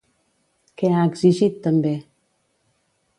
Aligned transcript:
Què 0.81 0.89
ha 0.93 1.03
exigit, 1.09 1.59
també? 1.67 1.93